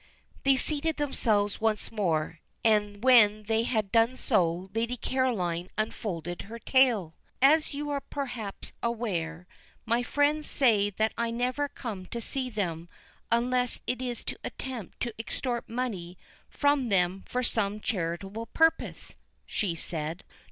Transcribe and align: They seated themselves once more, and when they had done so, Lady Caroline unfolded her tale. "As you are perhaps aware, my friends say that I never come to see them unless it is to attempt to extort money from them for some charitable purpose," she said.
They 0.45 0.57
seated 0.57 0.97
themselves 0.97 1.61
once 1.61 1.91
more, 1.91 2.39
and 2.65 3.03
when 3.03 3.43
they 3.43 3.61
had 3.61 3.91
done 3.91 4.17
so, 4.17 4.71
Lady 4.73 4.97
Caroline 4.97 5.69
unfolded 5.77 6.41
her 6.41 6.57
tale. 6.57 7.13
"As 7.39 7.75
you 7.75 7.91
are 7.91 8.01
perhaps 8.01 8.73
aware, 8.81 9.45
my 9.85 10.01
friends 10.01 10.49
say 10.49 10.89
that 10.89 11.13
I 11.19 11.29
never 11.29 11.67
come 11.69 12.07
to 12.07 12.19
see 12.19 12.49
them 12.49 12.89
unless 13.31 13.79
it 13.85 14.01
is 14.01 14.23
to 14.23 14.39
attempt 14.43 15.01
to 15.01 15.13
extort 15.19 15.69
money 15.69 16.17
from 16.49 16.89
them 16.89 17.23
for 17.27 17.43
some 17.43 17.79
charitable 17.79 18.47
purpose," 18.47 19.15
she 19.45 19.75
said. 19.75 20.23